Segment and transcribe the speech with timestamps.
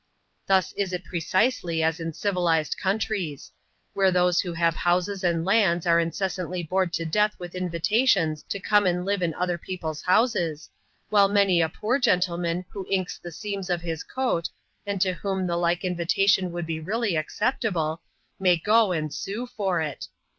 [0.47, 3.51] Thus is it precisely as in civilized countries;
[3.93, 8.41] where those who have hous^ and lands are incessantly bored to death with in vitations
[8.49, 10.71] to come and live in other people's houses,
[11.11, 14.49] while many a poor gentleman who inks the seams of his coat,
[14.87, 18.01] and to whom the like invitation would be really acceptable,
[18.39, 20.07] may go and sue for it.